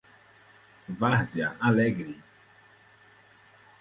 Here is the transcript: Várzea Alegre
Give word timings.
Várzea 0.97 1.53
Alegre 1.61 2.17